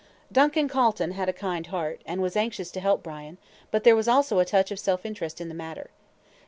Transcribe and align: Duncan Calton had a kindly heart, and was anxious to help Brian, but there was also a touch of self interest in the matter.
Duncan 0.31 0.67
Calton 0.67 1.11
had 1.11 1.29
a 1.29 1.31
kindly 1.31 1.69
heart, 1.69 2.01
and 2.07 2.23
was 2.23 2.35
anxious 2.35 2.71
to 2.71 2.79
help 2.79 3.03
Brian, 3.03 3.37
but 3.69 3.83
there 3.83 3.95
was 3.95 4.07
also 4.07 4.39
a 4.39 4.45
touch 4.45 4.71
of 4.71 4.79
self 4.79 5.05
interest 5.05 5.39
in 5.39 5.47
the 5.47 5.53
matter. 5.53 5.91